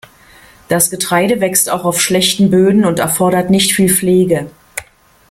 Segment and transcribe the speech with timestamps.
[0.67, 4.49] Das Getreide wächst auch auf schlechten Böden und erfordert nicht viel Pflege.